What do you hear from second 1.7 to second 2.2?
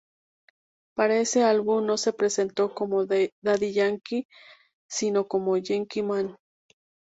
no se